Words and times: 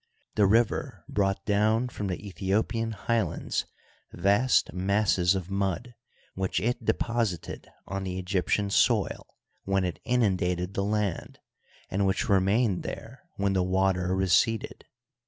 The 0.33 0.47
river 0.47 1.05
brought 1.07 1.45
down 1.45 1.89
from 1.89 2.07
the 2.07 2.17
Ethio 2.17 2.63
pian 2.63 2.91
highlands 2.91 3.67
vast 4.11 4.73
masses 4.73 5.35
of 5.35 5.51
mud, 5.51 5.93
which 6.33 6.59
it 6.59 6.83
deposited 6.83 7.69
on 7.85 8.03
the 8.05 8.17
Egyptian 8.17 8.71
soil 8.71 9.27
when 9.63 9.83
it 9.83 10.01
inundated 10.03 10.73
the 10.73 10.83
land, 10.83 11.37
and 11.91 12.07
which 12.07 12.27
remained 12.29 12.81
there 12.81 13.21
when 13.35 13.53
the 13.53 13.61
water 13.61 14.15
receded. 14.15 14.85